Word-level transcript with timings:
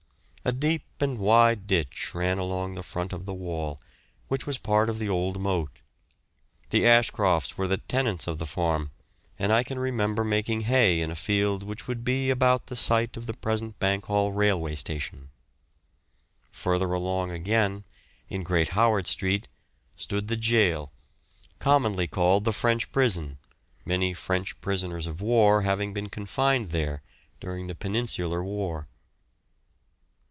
A 0.43 0.51
deep 0.51 0.81
and 0.99 1.19
wide 1.19 1.67
ditch 1.67 2.15
ran 2.15 2.39
along 2.39 2.73
the 2.73 2.81
front 2.81 3.13
of 3.13 3.27
the 3.27 3.33
wall, 3.33 3.79
which 4.27 4.47
was 4.47 4.57
part 4.57 4.89
of 4.89 4.97
the 4.97 5.07
old 5.07 5.39
moat. 5.39 5.69
The 6.71 6.83
Ashcrofts 6.83 7.59
were 7.59 7.67
the 7.67 7.77
tenants 7.77 8.25
of 8.25 8.39
the 8.39 8.47
farm, 8.47 8.89
and 9.37 9.53
I 9.53 9.61
can 9.61 9.77
remember 9.77 10.23
making 10.23 10.61
hay 10.61 10.99
in 10.99 11.11
a 11.11 11.15
field 11.15 11.61
which 11.61 11.87
would 11.87 12.03
be 12.03 12.31
about 12.31 12.65
the 12.65 12.75
site 12.75 13.15
of 13.15 13.27
the 13.27 13.35
present 13.35 13.77
Bankhall 13.77 14.31
railway 14.33 14.73
station. 14.73 15.29
Further 16.53 16.91
along 16.91 17.29
again, 17.29 17.83
in 18.27 18.41
Great 18.41 18.69
Howard 18.69 19.05
Street, 19.05 19.47
stood 19.95 20.27
the 20.27 20.35
jail, 20.35 20.91
commonly 21.59 22.07
called 22.07 22.45
the 22.45 22.51
French 22.51 22.91
prison, 22.91 23.37
many 23.85 24.11
French 24.15 24.59
prisoners 24.59 25.05
of 25.05 25.21
war 25.21 25.61
having 25.61 25.93
been 25.93 26.09
confined 26.09 26.71
there 26.71 27.03
during 27.39 27.67
the 27.67 27.75
Peninsular 27.75 28.43
war. 28.43 28.87